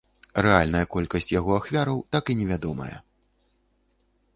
Рэальная 0.45 0.81
колькасць 0.95 1.29
яго 1.39 1.51
ахвяраў 1.59 2.03
так 2.17 2.23
і 2.35 2.41
невядомая. 2.43 2.93